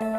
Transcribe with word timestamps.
Le 0.00 0.10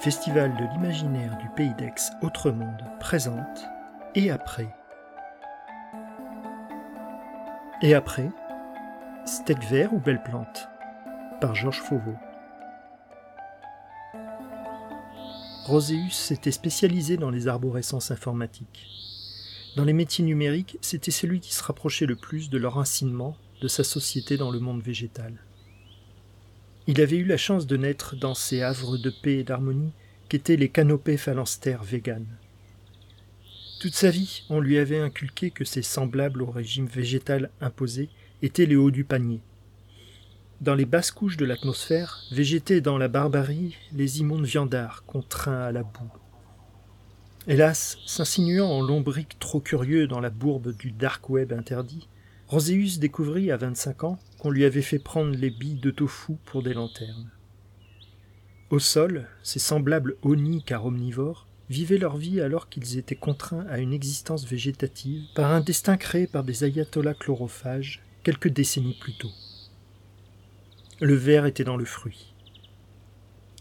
Festival 0.00 0.56
de 0.56 0.64
l'imaginaire 0.72 1.36
du 1.36 1.50
Pays 1.50 1.74
d'Aix 1.74 2.10
Autre-Monde 2.22 2.82
présente 2.98 3.66
Et 4.14 4.30
après 4.30 4.74
Et 7.82 7.92
après 7.94 8.30
Steak 9.26 9.62
vert 9.64 9.92
ou 9.92 10.00
belle 10.00 10.22
plante 10.22 10.66
par 11.42 11.54
Georges 11.54 11.82
Fauveau. 11.82 12.14
Roséus 15.66 16.14
s'était 16.14 16.50
spécialisé 16.50 17.18
dans 17.18 17.28
les 17.28 17.48
arborescences 17.48 18.10
informatiques. 18.10 18.86
Dans 19.76 19.84
les 19.84 19.92
métiers 19.92 20.24
numériques, 20.24 20.78
c'était 20.80 21.10
celui 21.10 21.40
qui 21.40 21.52
se 21.52 21.62
rapprochait 21.62 22.06
le 22.06 22.16
plus 22.16 22.48
de 22.48 22.56
leur 22.56 22.78
incinement 22.78 23.36
de 23.60 23.68
sa 23.68 23.84
société 23.84 24.38
dans 24.38 24.50
le 24.50 24.58
monde 24.58 24.80
végétal. 24.80 25.34
Il 26.90 27.02
avait 27.02 27.18
eu 27.18 27.24
la 27.24 27.36
chance 27.36 27.66
de 27.66 27.76
naître 27.76 28.16
dans 28.16 28.32
ces 28.32 28.62
havres 28.62 28.96
de 28.96 29.10
paix 29.10 29.36
et 29.36 29.44
d'harmonie 29.44 29.92
qu'étaient 30.30 30.56
les 30.56 30.70
canopées 30.70 31.18
phalanstères 31.18 31.84
véganes. 31.84 32.38
Toute 33.78 33.94
sa 33.94 34.08
vie, 34.08 34.44
on 34.48 34.58
lui 34.58 34.78
avait 34.78 34.98
inculqué 34.98 35.50
que 35.50 35.66
ces 35.66 35.82
semblables 35.82 36.40
au 36.40 36.50
régime 36.50 36.86
végétal 36.86 37.50
imposé 37.60 38.08
étaient 38.40 38.64
les 38.64 38.74
hauts 38.74 38.90
du 38.90 39.04
panier. 39.04 39.42
Dans 40.62 40.74
les 40.74 40.86
basses 40.86 41.10
couches 41.10 41.36
de 41.36 41.44
l'atmosphère 41.44 42.24
végétaient 42.32 42.80
dans 42.80 42.96
la 42.96 43.08
barbarie 43.08 43.76
les 43.92 44.20
immondes 44.20 44.46
viandards 44.46 45.04
contraints 45.04 45.64
à 45.66 45.72
la 45.72 45.82
boue. 45.82 46.10
Hélas, 47.46 47.98
s'insinuant 48.06 48.66
en 48.66 48.80
lombric 48.80 49.38
trop 49.38 49.60
curieux 49.60 50.06
dans 50.06 50.20
la 50.20 50.30
bourbe 50.30 50.74
du 50.74 50.90
dark 50.90 51.28
web 51.28 51.52
interdit, 51.52 52.08
Roséus 52.48 52.98
découvrit 52.98 53.50
à 53.50 53.58
vingt-cinq 53.58 54.04
ans 54.04 54.18
qu'on 54.38 54.48
lui 54.48 54.64
avait 54.64 54.80
fait 54.80 54.98
prendre 54.98 55.36
les 55.36 55.50
billes 55.50 55.80
de 55.80 55.90
tofu 55.90 56.36
pour 56.46 56.62
des 56.62 56.72
lanternes. 56.72 57.30
Au 58.70 58.78
sol, 58.78 59.28
ces 59.42 59.58
semblables 59.58 60.16
oni 60.22 60.62
car 60.62 60.86
omnivores 60.86 61.46
vivaient 61.68 61.98
leur 61.98 62.16
vie 62.16 62.40
alors 62.40 62.70
qu'ils 62.70 62.96
étaient 62.96 63.14
contraints 63.16 63.66
à 63.68 63.80
une 63.80 63.92
existence 63.92 64.46
végétative 64.46 65.24
par 65.34 65.52
un 65.52 65.60
destin 65.60 65.98
créé 65.98 66.26
par 66.26 66.42
des 66.42 66.64
ayatollahs 66.64 67.12
chlorophages 67.12 68.02
quelques 68.24 68.48
décennies 68.48 68.96
plus 68.98 69.18
tôt. 69.18 69.32
Le 71.00 71.14
ver 71.14 71.44
était 71.44 71.64
dans 71.64 71.76
le 71.76 71.84
fruit. 71.84 72.32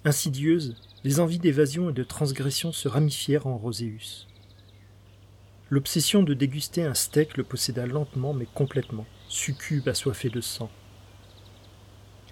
Insidieuses, 0.06 0.78
les 1.04 1.20
envies 1.20 1.40
d'évasion 1.40 1.90
et 1.90 1.94
de 1.94 2.04
transgression 2.04 2.72
se 2.72 2.88
ramifièrent 2.88 3.48
en 3.48 3.58
Roséus. 3.58 4.28
L'obsession 5.70 6.24
de 6.24 6.34
déguster 6.34 6.84
un 6.84 6.94
steak 6.94 7.36
le 7.36 7.44
posséda 7.44 7.86
lentement 7.86 8.34
mais 8.34 8.48
complètement, 8.54 9.06
succube 9.28 9.88
assoiffé 9.90 10.30
de 10.30 10.40
sang. 10.40 10.70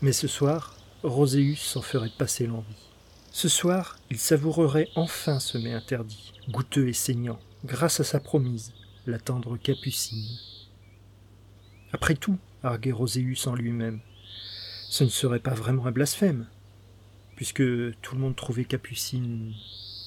Mais 0.02 0.14
ce 0.14 0.27
soir, 0.27 0.77
Roséus 1.03 1.59
s'en 1.59 1.81
ferait 1.81 2.11
passer 2.17 2.47
l'envie. 2.47 2.89
Ce 3.31 3.50
soir, 3.50 3.97
il 4.09 4.17
savourerait 4.17 4.89
enfin 4.95 5.39
ce 5.39 5.58
mets 5.58 5.73
interdit, 5.73 6.33
goûteux 6.50 6.88
et 6.88 6.94
saignant, 6.94 7.39
grâce 7.66 8.00
à 8.00 8.05
sa 8.05 8.22
promise, 8.22 8.73
la 9.05 9.19
tendre 9.19 9.58
Capucine. 9.58 10.38
Après 11.92 12.16
tout, 12.16 12.38
arguait 12.64 12.94
Roséus 12.94 13.47
en 13.47 13.55
lui-même, 13.55 13.99
ce 14.89 15.03
ne 15.03 15.09
serait 15.09 15.39
pas 15.39 15.53
vraiment 15.53 15.88
un 15.88 15.92
blasphème, 15.92 16.47
puisque 17.36 17.64
tout 18.02 18.16
le 18.16 18.22
monde 18.22 18.36
trouvait 18.36 18.66
Capucine 18.66 19.53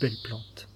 belle 0.01 0.17
plante. 0.25 0.68